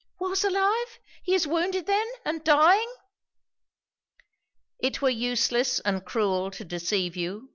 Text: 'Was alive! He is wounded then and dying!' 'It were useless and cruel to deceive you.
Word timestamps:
'Was 0.19 0.43
alive! 0.43 0.97
He 1.21 1.35
is 1.35 1.45
wounded 1.45 1.85
then 1.85 2.07
and 2.25 2.43
dying!' 2.43 2.91
'It 4.79 4.99
were 4.99 5.11
useless 5.11 5.79
and 5.81 6.03
cruel 6.03 6.49
to 6.49 6.65
deceive 6.65 7.15
you. 7.15 7.49